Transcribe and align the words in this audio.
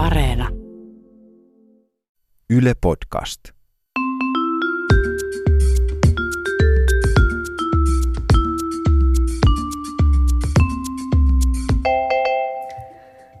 Areena. 0.00 0.48
Yle 2.50 2.72
Podcast. 2.80 3.40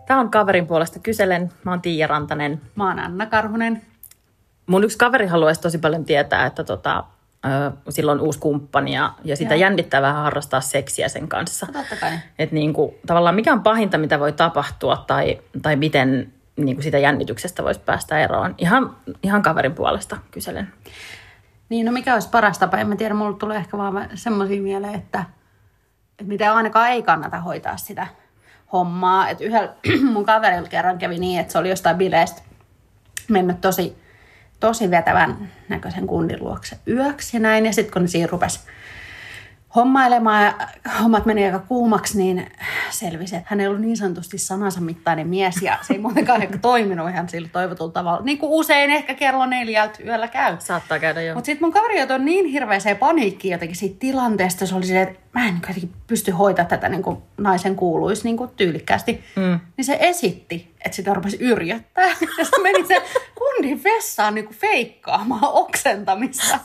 Tämä 0.06 0.20
on 0.20 0.30
kaverin 0.30 0.66
puolesta 0.66 0.98
kyselen. 0.98 1.52
Mä 1.64 1.70
oon 1.70 1.82
Tiia 1.82 2.06
Rantanen. 2.06 2.60
Mä 2.74 2.88
oon 2.88 2.98
Anna 2.98 3.26
Karhunen. 3.26 3.82
Mun 4.66 4.84
yksi 4.84 4.98
kaveri 4.98 5.26
haluaisi 5.26 5.60
tosi 5.60 5.78
paljon 5.78 6.04
tietää, 6.04 6.46
että 6.46 6.64
tota, 6.64 7.04
on 8.10 8.20
uusi 8.20 8.38
kumppani 8.38 8.94
ja, 8.94 9.12
ja 9.24 9.36
sitä 9.36 9.54
Joo. 9.54 9.60
jännittää 9.60 10.02
vähän 10.02 10.22
harrastaa 10.22 10.60
seksiä 10.60 11.08
sen 11.08 11.28
kanssa. 11.28 11.66
No 11.66 11.72
totta 11.72 11.96
kai. 11.96 12.18
Että 12.38 12.54
niin 12.54 12.72
kuin, 12.72 12.94
tavallaan 13.06 13.34
mikä 13.34 13.52
on 13.52 13.62
pahinta, 13.62 13.98
mitä 13.98 14.20
voi 14.20 14.32
tapahtua 14.32 15.04
tai, 15.06 15.40
tai 15.62 15.76
miten 15.76 16.32
niin 16.64 16.76
kuin 16.76 16.84
sitä 16.84 16.98
jännityksestä 16.98 17.64
voisi 17.64 17.80
päästä 17.80 18.18
eroon. 18.18 18.54
Ihan, 18.58 18.96
ihan 19.22 19.42
kaverin 19.42 19.74
puolesta 19.74 20.16
kyselen. 20.30 20.72
Niin, 21.68 21.86
no 21.86 21.92
mikä 21.92 22.14
olisi 22.14 22.28
paras 22.28 22.58
tapa? 22.58 22.76
En 22.76 22.88
mä 22.88 22.96
tiedä, 22.96 23.14
mulle 23.14 23.36
tulee 23.36 23.56
ehkä 23.56 23.78
vaan 23.78 24.08
semmoisia 24.14 24.62
mieleen, 24.62 24.94
että, 24.94 25.24
että 26.10 26.24
mitä 26.24 26.54
ainakaan 26.54 26.90
ei 26.90 27.02
kannata 27.02 27.40
hoitaa 27.40 27.76
sitä 27.76 28.06
hommaa. 28.72 29.28
Että 29.28 29.44
yhdellä 29.44 29.74
mun 30.12 30.24
kaverilla 30.24 30.68
kerran 30.68 30.98
kävi 30.98 31.18
niin, 31.18 31.40
että 31.40 31.52
se 31.52 31.58
oli 31.58 31.68
jostain 31.68 31.96
bileestä 31.96 32.42
mennyt 33.28 33.60
tosi, 33.60 33.96
tosi 34.60 34.90
vetävän 34.90 35.50
näköisen 35.68 36.06
kundin 36.06 36.44
luokse 36.44 36.78
yöksi 36.88 37.36
ja 37.36 37.40
näin. 37.40 37.66
Ja 37.66 37.72
sitten 37.72 37.92
kun 37.92 38.02
ne 38.02 38.08
siinä 38.08 38.28
rupesi 38.32 38.60
hommailemaan 39.74 40.42
ja 40.42 40.54
hommat 41.02 41.26
meni 41.26 41.44
aika 41.44 41.58
kuumaksi, 41.58 42.18
niin 42.18 42.52
selvisi, 42.90 43.36
että 43.36 43.46
hän 43.50 43.60
ei 43.60 43.66
ollut 43.66 43.80
niin 43.80 43.96
sanotusti 43.96 44.38
sanansa 44.38 44.80
mittainen 44.80 45.28
mies 45.28 45.62
ja 45.62 45.78
se 45.82 45.94
ei 45.94 46.00
muutenkaan 46.00 46.42
ehkä 46.42 46.58
toiminut 46.58 47.10
ihan 47.10 47.28
sillä 47.28 47.48
toivotulla 47.52 47.92
tavalla. 47.92 48.24
Niin 48.24 48.38
kuin 48.38 48.52
usein 48.52 48.90
ehkä 48.90 49.14
kello 49.14 49.46
neljältä 49.46 50.02
yöllä 50.04 50.28
käy. 50.28 50.56
Saattaa 50.58 50.98
käydä 50.98 51.22
jo. 51.22 51.34
Mutta 51.34 51.46
sitten 51.46 51.66
mun 51.66 51.72
kaveri 51.72 51.98
joutui 51.98 52.18
niin 52.18 52.46
hirveäseen 52.46 52.96
paniikkiin 52.96 53.52
jotenkin 53.52 53.76
siitä 53.76 53.96
tilanteesta. 53.98 54.66
Se 54.66 54.74
oli 54.74 54.86
silleen, 54.86 55.08
että 55.08 55.20
mä 55.32 55.46
en 55.46 55.54
jotenkin 55.54 55.92
pysty 56.06 56.30
hoitaa 56.30 56.64
tätä 56.64 56.88
niin 56.88 57.02
kuin 57.02 57.18
naisen 57.38 57.76
kuuluisi 57.76 58.24
niin 58.24 58.36
kuin 58.36 58.50
tyylikkäästi. 58.56 59.24
Mm. 59.36 59.60
Niin 59.76 59.84
se 59.84 59.96
esitti, 60.00 60.74
että 60.84 60.96
sitä 60.96 61.14
rupesi 61.14 61.36
yrjöttää. 61.40 62.08
Ja 62.38 62.44
se 62.44 62.62
meni 62.62 62.86
se 62.86 63.02
kundin 63.34 63.84
vessaan 63.84 64.34
niin 64.34 64.44
kuin 64.44 64.56
feikkaamaan 64.56 65.52
oksentamista. 65.52 66.58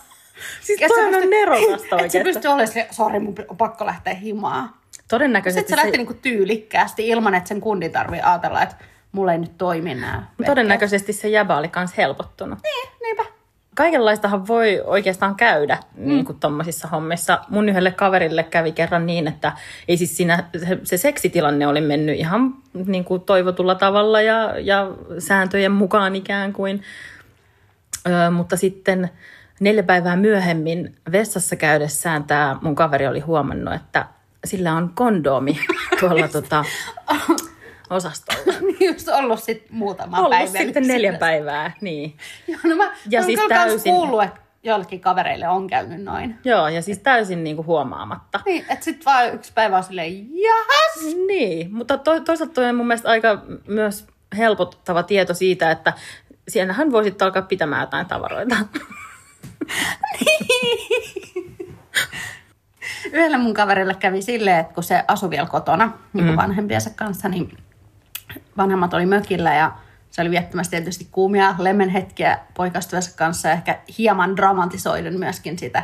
Siis 0.61 0.81
Ja 0.81 0.87
toi 0.87 0.97
se 1.01 1.05
on 1.05 1.13
pystyi- 1.13 1.29
nerokasta 1.29 1.95
Että 1.95 2.09
se 2.09 2.23
pystyi 2.23 2.47
olemaan 2.47 2.67
silleen, 2.67 2.93
sori, 2.93 3.19
mun 3.19 3.35
on 3.47 3.57
pakko 3.57 3.85
lähteä 3.85 4.13
himaan. 4.13 4.69
Todennäköisesti 5.07 5.59
Sitten 5.59 5.77
se 5.77 5.83
lähti 5.83 5.97
niinku 5.97 6.13
tyylikkäästi 6.13 7.07
ilman, 7.07 7.35
että 7.35 7.47
sen 7.47 7.61
kundin 7.61 7.91
tarvii 7.91 8.21
ajatella, 8.21 8.61
että 8.61 8.75
mulla 9.11 9.31
ei 9.31 9.37
nyt 9.37 9.57
toimi 9.57 9.95
nämä. 9.95 10.23
todennäköisesti 10.45 11.13
se 11.13 11.27
jäbä 11.29 11.57
oli 11.57 11.67
kans 11.67 11.97
helpottunut. 11.97 12.59
Niin, 12.63 12.89
niinpä. 13.01 13.23
Kaikenlaistahan 13.75 14.47
voi 14.47 14.81
oikeastaan 14.85 15.35
käydä 15.35 15.77
mm. 15.95 16.07
niin 16.07 16.25
kuin 16.25 16.39
tommosissa 16.39 16.87
hommissa. 16.87 17.39
Mun 17.49 17.69
yhdelle 17.69 17.91
kaverille 17.91 18.43
kävi 18.43 18.71
kerran 18.71 19.05
niin, 19.05 19.27
että 19.27 19.51
ei 19.87 19.97
siis 19.97 20.17
siinä, 20.17 20.43
se, 20.67 20.77
se 20.83 20.97
seksitilanne 20.97 21.67
oli 21.67 21.81
mennyt 21.81 22.15
ihan 22.15 22.53
niin 22.85 23.05
kuin 23.05 23.21
toivotulla 23.21 23.75
tavalla 23.75 24.21
ja, 24.21 24.59
ja 24.59 24.91
sääntöjen 25.19 25.71
mukaan 25.71 26.15
ikään 26.15 26.53
kuin. 26.53 26.81
Ö, 28.07 28.31
mutta 28.31 28.57
sitten 28.57 29.09
neljä 29.59 29.83
päivää 29.83 30.15
myöhemmin 30.15 30.95
vessassa 31.11 31.55
käydessään 31.55 32.23
tämä 32.23 32.57
mun 32.61 32.75
kaveri 32.75 33.07
oli 33.07 33.19
huomannut, 33.19 33.73
että 33.73 34.05
sillä 34.45 34.73
on 34.73 34.91
kondoomi 34.95 35.59
tuolla 35.99 36.27
tota, 36.27 36.65
osastolla. 37.89 38.53
Niin 38.67 38.93
just 38.93 39.07
ollut 39.07 39.43
sit 39.43 39.65
muutama 39.71 40.17
Ollut 40.17 40.29
päivä. 40.31 40.51
sitten 40.51 40.87
neljä 40.87 41.09
sillä- 41.11 41.19
päivää, 41.19 41.71
niin. 41.81 42.17
Joo, 42.47 42.59
no 42.63 42.75
mä, 42.75 42.91
Ja 43.09 43.23
siis 43.23 43.39
täysin... 43.49 43.93
kuullut, 43.93 44.23
että 44.23 44.39
joillekin 44.63 45.01
kavereille 45.01 45.47
on 45.47 45.67
käynyt 45.67 46.03
noin. 46.03 46.35
Joo, 46.45 46.67
ja 46.67 46.81
siis 46.81 46.99
täysin 46.99 47.43
niin 47.43 47.55
kuin 47.55 47.65
huomaamatta. 47.65 48.39
Niin, 48.45 48.65
että 48.69 48.85
sit 48.85 49.05
vaan 49.05 49.33
yksi 49.33 49.51
päivä 49.55 49.77
on 49.77 49.83
silleen, 49.83 50.41
jahas! 50.41 51.15
Niin, 51.27 51.73
mutta 51.73 51.97
to, 51.97 52.19
toisaalta 52.19 52.53
toi 52.53 52.65
on 52.69 52.75
mun 52.75 52.87
mielestä 52.87 53.09
aika 53.09 53.41
myös 53.67 54.07
helpottava 54.37 55.03
tieto 55.03 55.33
siitä, 55.33 55.71
että 55.71 55.93
siellähän 56.47 56.91
voi 56.91 57.03
sitten 57.03 57.25
alkaa 57.25 57.41
pitämään 57.41 57.81
jotain 57.81 58.05
tavaroita. 58.05 58.55
Yhdellä 63.11 63.37
mun 63.37 63.53
kaverille 63.53 63.95
kävi 63.95 64.21
silleen, 64.21 64.59
että 64.59 64.73
kun 64.73 64.83
se 64.83 65.03
asui 65.07 65.29
vielä 65.29 65.47
kotona 65.47 65.91
niin 66.13 66.25
mm. 66.25 66.35
vanhempiensa 66.35 66.89
kanssa, 66.89 67.29
niin 67.29 67.57
vanhemmat 68.57 68.93
oli 68.93 69.05
mökillä 69.05 69.53
ja 69.53 69.71
se 70.11 70.21
oli 70.21 70.31
viettämässä 70.31 70.71
tietysti 70.71 71.07
kuumia 71.11 71.55
lemmenhetkiä 71.57 72.39
poikaystävänsä 72.53 73.11
kanssa 73.15 73.47
ja 73.47 73.53
ehkä 73.53 73.79
hieman 73.97 74.35
dramatisoiden 74.35 75.19
myöskin 75.19 75.59
sitä 75.59 75.83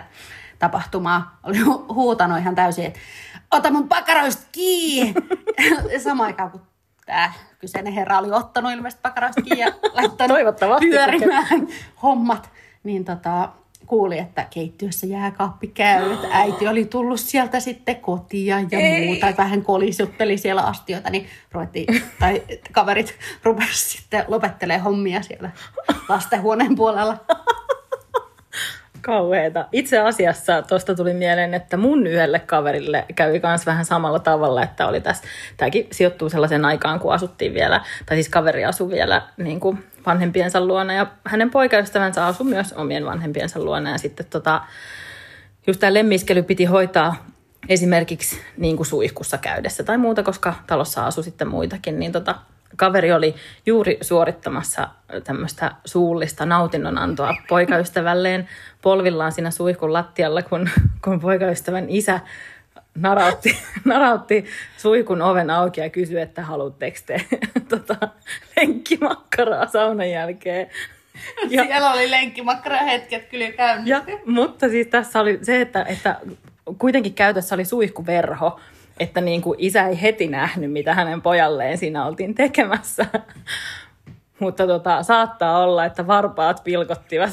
tapahtumaa. 0.59 1.39
Oli 1.43 1.57
hu- 1.57 1.93
huutanut 1.93 2.37
ihan 2.37 2.55
täysin, 2.55 2.85
että 2.85 2.99
ota 3.51 3.71
mun 3.71 3.87
pakaroista 3.87 4.47
kiinni! 4.51 5.13
Samaan 6.03 6.27
aikaan 6.27 6.51
kun 6.51 6.61
tämä 7.05 7.33
kyseinen 7.59 7.93
herra 7.93 8.19
oli 8.19 8.31
ottanut 8.31 8.71
ilmeisesti 8.71 9.01
pakaroista 9.01 9.41
kiinni 9.41 9.61
ja 9.61 9.67
laittanut 9.93 10.37
pyörimään 10.79 11.67
hommat, 12.03 12.49
niin 12.83 13.05
tota, 13.05 13.49
kuuli, 13.91 14.17
että 14.19 14.47
keittiössä 14.49 15.07
jääkaappi 15.07 15.67
käy, 15.67 16.13
että 16.13 16.27
äiti 16.31 16.67
oli 16.67 16.85
tullut 16.85 17.19
sieltä 17.19 17.59
sitten 17.59 17.95
kotiin 17.95 18.45
ja 18.45 18.57
muuta, 19.05 19.27
että 19.27 19.43
vähän 19.43 19.61
kolisutteli 19.61 20.37
siellä 20.37 20.61
astioita, 20.61 21.09
niin 21.09 21.25
ruvettiin, 21.51 22.01
tai 22.19 22.43
kaverit 22.71 23.15
rupesivat 23.43 23.75
sitten 23.75 24.25
lopettelemaan 24.27 24.83
hommia 24.83 25.21
siellä 25.21 25.51
lastenhuoneen 26.09 26.75
puolella. 26.75 27.17
Kauheeta. 29.01 29.65
Itse 29.71 29.99
asiassa 29.99 30.61
tuosta 30.61 30.95
tuli 30.95 31.13
mieleen, 31.13 31.53
että 31.53 31.77
mun 31.77 32.07
yhdelle 32.07 32.39
kaverille 32.39 33.05
kävi 33.15 33.41
myös 33.43 33.65
vähän 33.65 33.85
samalla 33.85 34.19
tavalla, 34.19 34.63
että 34.63 34.87
oli 34.87 35.01
tässä, 35.01 35.23
tämäkin 35.57 35.87
sijoittuu 35.91 36.29
sellaisen 36.29 36.65
aikaan, 36.65 36.99
kun 36.99 37.13
asuttiin 37.13 37.53
vielä, 37.53 37.81
tai 38.05 38.17
siis 38.17 38.29
kaveri 38.29 38.65
asui 38.65 38.89
vielä 38.89 39.21
niin 39.37 39.59
kuin 39.59 39.83
vanhempiensa 40.05 40.65
luona, 40.65 40.93
ja 40.93 41.07
hänen 41.25 41.49
poikaystävänsä 41.49 42.25
asui 42.25 42.45
myös 42.45 42.73
omien 42.73 43.05
vanhempiensa 43.05 43.59
luona, 43.59 43.91
ja 43.91 43.97
sitten 43.97 44.25
tota, 44.29 44.61
just 45.67 45.79
tämä 45.79 45.93
lemmiskely 45.93 46.43
piti 46.43 46.65
hoitaa 46.65 47.25
esimerkiksi 47.69 48.41
niin 48.57 48.77
kuin 48.77 48.87
suihkussa 48.87 49.37
käydessä 49.37 49.83
tai 49.83 49.97
muuta, 49.97 50.23
koska 50.23 50.53
talossa 50.67 51.05
asui 51.05 51.23
sitten 51.23 51.47
muitakin, 51.47 51.99
niin 51.99 52.11
tota, 52.11 52.35
kaveri 52.75 53.11
oli 53.11 53.35
juuri 53.65 53.97
suorittamassa 54.01 54.87
tämmöistä 55.23 55.71
suullista 55.85 56.45
nautinnonantoa 56.45 57.35
poikaystävälleen 57.49 58.49
polvillaan 58.81 59.31
siinä 59.31 59.51
suihkun 59.51 59.93
lattialla, 59.93 60.41
kun, 60.41 60.69
kun 61.03 61.19
poikaystävän 61.19 61.85
isä 61.89 62.19
narautti, 62.95 63.57
narautti 63.85 64.45
suihkun 64.77 65.21
oven 65.21 65.49
auki 65.49 65.81
ja 65.81 65.89
kysyi, 65.89 66.21
että 66.21 66.41
haluatteko 66.41 66.97
te 67.05 67.25
tota, 67.69 68.07
lenkkimakkaraa 68.57 69.67
saunan 69.67 70.09
jälkeen. 70.09 70.67
Ja. 71.49 71.63
Siellä 71.63 71.91
oli 71.91 72.11
lenkkimakkara 72.11 72.77
hetket 72.77 73.29
kyllä 73.29 73.51
käynyt. 73.51 73.87
Ja, 73.87 74.03
mutta 74.25 74.69
siis 74.69 74.87
tässä 74.87 75.19
oli 75.19 75.39
se, 75.41 75.61
että, 75.61 75.83
että 75.83 76.19
kuitenkin 76.77 77.13
käytössä 77.13 77.55
oli 77.55 77.65
suihkuverho, 77.65 78.59
että 79.01 79.21
niin 79.21 79.41
kuin 79.41 79.55
isä 79.59 79.87
ei 79.87 80.01
heti 80.01 80.27
nähnyt, 80.27 80.71
mitä 80.71 80.93
hänen 80.93 81.21
pojalleen 81.21 81.77
siinä 81.77 82.05
oltiin 82.05 82.35
tekemässä. 82.35 83.05
Mutta 84.39 84.67
tota, 84.67 85.03
saattaa 85.03 85.63
olla, 85.63 85.85
että 85.85 86.07
varpaat 86.07 86.63
pilkottivat, 86.63 87.31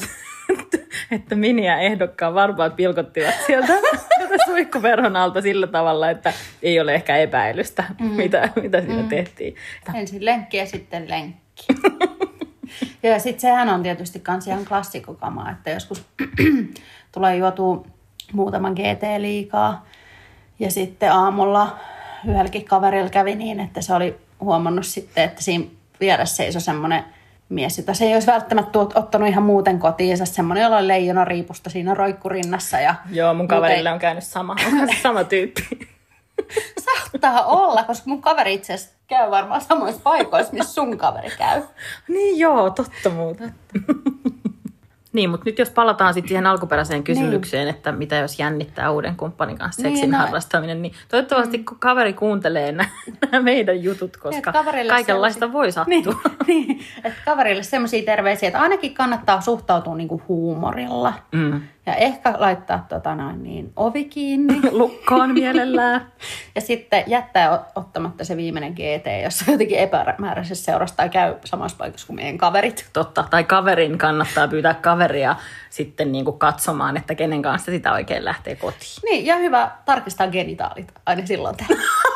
että 1.17 1.35
Mini 1.35 1.67
ja 1.67 1.79
ehdokkaan 1.79 2.35
varpaat 2.35 2.77
pilkottivat 2.77 3.35
sieltä 3.47 3.73
sieltä 4.19 4.45
suihkuverhon 4.45 5.17
alta 5.17 5.41
sillä 5.41 5.67
tavalla, 5.67 6.11
että 6.11 6.33
ei 6.63 6.81
ole 6.81 6.95
ehkä 6.95 7.17
epäilystä, 7.17 7.85
mm. 8.01 8.07
mitä, 8.07 8.49
mitä 8.63 8.81
siinä 8.81 9.03
mm. 9.03 9.09
tehtiin. 9.09 9.55
Ensin 9.95 10.25
lenkki 10.25 10.57
ja 10.57 10.67
sitten 10.67 11.11
lenkki. 11.11 11.67
ja 13.03 13.19
sitten 13.19 13.41
sehän 13.41 13.69
on 13.69 13.83
tietysti 13.83 14.21
kans 14.21 14.47
ihan 14.47 14.65
klassikokamaa, 14.65 15.51
että 15.51 15.71
joskus 15.71 16.05
tulee 17.15 17.37
juotua 17.37 17.85
muutaman 18.33 18.73
GT 18.73 19.03
liikaa. 19.19 19.87
Ja 20.59 20.71
sitten 20.71 21.13
aamulla 21.13 21.77
yhdelläkin 22.29 22.65
kaverilla 22.65 23.11
kävi 23.11 23.35
niin, 23.35 23.61
että 23.61 23.81
se 23.81 23.95
oli 23.95 24.17
huomannut 24.41 24.87
sitten, 24.87 25.25
että 25.25 25.43
siinä 25.43 25.65
vieressä 26.01 26.37
seisoi 26.37 26.61
semmoinen 26.61 27.05
mies, 27.49 27.79
jota 27.79 27.95
se 27.95 28.05
ei 28.05 28.15
olisi 28.15 28.27
välttämättä 28.27 28.79
ot- 28.79 28.99
ottanut 28.99 29.29
ihan 29.29 29.45
muuten 29.45 29.79
kotiinsa. 29.79 30.25
Semmoinen, 30.25 30.63
jolla 30.63 30.77
oli 30.77 30.89
leijona 30.89 31.25
riipusta 31.25 31.71
siinä 31.71 31.95
roikkurinnassa. 31.95 32.81
Ja 32.81 32.95
Joo, 33.11 33.35
mun 33.35 33.49
kaverille 33.49 33.93
on 33.93 33.99
käynyt 33.99 34.25
sama, 34.25 34.57
sama 35.03 35.25
tyyppi. 35.25 35.63
Saattaa 36.85 37.45
olla, 37.45 37.83
koska 37.83 38.11
mun 38.11 38.23
kaveri 38.23 38.55
itse 38.55 38.75
asiassa 38.75 38.95
käy 39.07 39.31
varmaan 39.31 39.61
samoissa 39.61 40.01
paikoissa, 40.05 40.53
missä 40.53 40.73
sun 40.73 40.99
kaveri 40.99 41.31
käy. 41.39 41.63
Niin 42.09 42.39
joo, 42.39 42.71
totta 42.71 43.11
muuta. 43.11 43.45
Niin, 45.19 45.31
mutta 45.31 45.45
nyt 45.45 45.59
jos 45.59 45.71
palataan 45.71 46.15
sitten 46.15 46.29
siihen 46.29 46.47
alkuperäiseen 46.47 47.05
kysymykseen, 47.05 47.67
niin. 47.67 47.75
että 47.75 47.93
mitä 47.93 48.17
jos 48.17 48.39
jännittää 48.39 48.91
uuden 48.91 49.17
kumppanin 49.17 49.59
kanssa 49.59 49.83
seksin 49.83 50.01
Niin, 50.01 50.11
no- 50.11 50.19
harrastaminen, 50.19 50.83
niin 50.83 50.93
toivottavasti 51.09 51.59
kun 51.59 51.77
kaveri 51.81 52.13
kuuntelee 52.13 52.73
nämä 52.73 52.89
meidän 53.43 53.83
jutut, 53.83 54.17
koska 54.17 54.53
kaverille 54.53 54.91
kaikenlaista 54.93 55.47
sellaisia- 55.47 55.53
voi 55.53 55.73
sattua. 55.73 56.21
Niin, 56.47 56.67
niin, 56.67 56.81
että 57.05 57.19
kaverille 57.25 57.63
semmoisia 57.63 58.03
terveisiä, 58.05 58.47
että 58.47 58.61
ainakin 58.61 58.95
kannattaa 58.95 59.41
suhtautua 59.41 59.95
niinku 59.95 60.23
huumorilla. 60.29 61.13
Mm. 61.33 61.61
Ja 61.89 61.95
ehkä 61.95 62.35
laittaa 62.39 62.87
tota 62.89 63.15
noin, 63.15 63.43
niin, 63.43 63.73
ovi 63.77 64.05
kiinni. 64.05 64.61
Lukkoon 64.71 65.33
mielellään. 65.33 66.01
Ja 66.55 66.61
sitten 66.61 67.05
jättää 67.07 67.57
ot- 67.57 67.73
ottamatta 67.75 68.25
se 68.25 68.37
viimeinen 68.37 68.73
GT, 68.73 69.23
jos 69.25 69.49
jotenkin 69.49 69.79
epämääräisessä 69.79 70.65
seurassa 70.65 70.97
tai 70.97 71.09
käy 71.09 71.35
samassa 71.45 71.77
paikassa 71.77 72.07
kuin 72.07 72.17
meidän 72.17 72.39
kaverit. 72.39 72.87
Totta. 72.93 73.25
Tai 73.31 73.45
kaverin 73.45 73.99
kannattaa 73.99 74.49
pyytää 74.49 74.75
kaveria 74.75 75.37
sitten 75.71 76.13
niin 76.13 76.25
kuin 76.25 76.39
katsomaan, 76.39 76.97
että 76.97 77.15
kenen 77.15 77.43
kanssa 77.43 77.73
sitä 77.73 77.93
oikein 77.93 78.25
lähtee 78.25 78.57
kotiin. 78.57 79.01
Niin, 79.05 79.27
ja 79.27 79.37
hyvä 79.37 79.71
tarkistaa 79.85 80.27
genitaalit 80.27 80.93
aina 81.07 81.27
silloin 81.27 81.57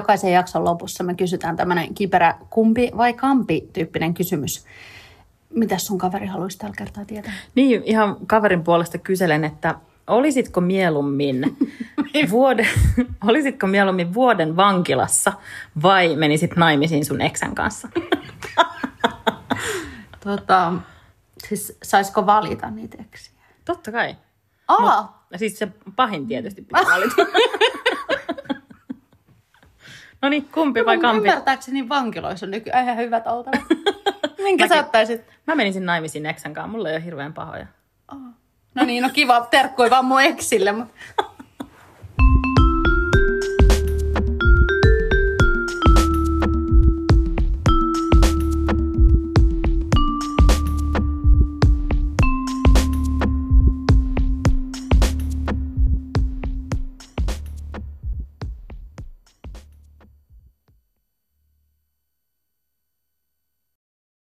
Jokaisen 0.00 0.32
jakson 0.32 0.64
lopussa 0.64 1.04
me 1.04 1.14
kysytään 1.14 1.56
tämmöinen 1.56 1.94
kiperä 1.94 2.34
kumpi 2.50 2.90
vai 2.96 3.12
kampi 3.12 3.68
tyyppinen 3.72 4.14
kysymys. 4.14 4.64
Mitäs 5.54 5.86
sun 5.86 5.98
kaveri 5.98 6.26
haluaisi 6.26 6.58
tällä 6.58 6.74
kertaa 6.78 7.04
tietää? 7.04 7.32
Niin, 7.54 7.82
ihan 7.84 8.16
kaverin 8.26 8.64
puolesta 8.64 8.98
kyselen, 8.98 9.44
että 9.44 9.74
olisitko 10.06 10.60
mieluummin, 10.60 11.56
vuoden, 12.30 12.68
olisitko 13.24 13.66
mieluummin 13.66 14.14
vuoden 14.14 14.56
vankilassa 14.56 15.32
vai 15.82 16.16
menisit 16.16 16.56
naimisiin 16.56 17.04
sun 17.04 17.20
eksän 17.20 17.54
kanssa? 17.54 17.88
Tota, 20.24 20.72
siis 21.48 21.78
saisiko 21.82 22.26
valita 22.26 22.70
niitä 22.70 22.98
eksiä? 23.00 23.32
Totta 23.64 23.92
kai. 23.92 24.16
Aa, 24.68 25.26
Ja 25.30 25.38
siis 25.38 25.58
se 25.58 25.68
pahin 25.96 26.26
tietysti 26.26 26.62
pitää 26.62 26.82
valita. 26.82 27.14
no 30.22 30.28
niin, 30.28 30.48
kumpi 30.52 30.86
vai 30.86 30.96
Mun 30.96 31.02
kampi? 31.02 31.28
Ymmärtääkseni 31.28 31.88
vankiloissa 31.88 32.46
on 32.46 32.50
nykyään 32.50 32.84
ihan 32.84 32.96
hyvät 32.96 33.26
oltavat. 33.26 33.60
Minkä 34.44 34.68
sä 34.68 34.74
Mäkin- 34.74 34.84
ottaisit? 34.86 35.20
Mä 35.46 35.54
menisin 35.54 35.86
naimisiin 35.86 36.26
eksän 36.26 36.54
kanssa, 36.54 36.68
mulla 36.72 36.88
ei 36.88 36.96
ole 36.96 37.04
hirveän 37.04 37.32
pahoja. 37.32 37.66
No 38.74 38.84
niin, 38.84 39.02
no 39.02 39.10
kiva, 39.12 39.48
terkkui 39.50 39.90
vaan 39.90 40.04
mun 40.04 40.22
eksille. 40.22 40.72
Mutta... 40.72 40.94